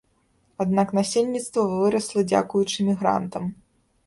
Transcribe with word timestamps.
Аднак 0.63 0.93
насельніцтва 0.99 1.67
вырасла 1.75 2.25
дзякуючы 2.33 2.79
мігрантам. 2.89 3.45